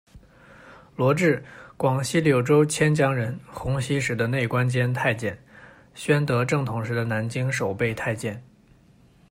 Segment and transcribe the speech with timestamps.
[0.95, 1.45] 罗智，
[1.77, 5.37] 广西柳州迁江人，洪熙时的内官监太监，
[5.93, 8.43] 宣德、正统时的南京守备太监。